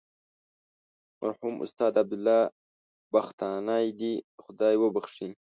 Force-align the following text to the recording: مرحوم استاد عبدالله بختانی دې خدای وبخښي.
مرحوم 1.21 1.55
استاد 1.65 1.93
عبدالله 2.01 2.41
بختانی 3.13 3.87
دې 3.99 4.13
خدای 4.43 4.75
وبخښي. 4.77 5.27